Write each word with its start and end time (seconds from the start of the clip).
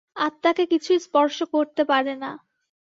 আত্মাকে 0.17 0.63
কিছুই 0.71 0.99
স্পর্শ 0.99 1.37
করতে 1.53 1.81
পারে 1.85 2.13
না। 2.15 2.31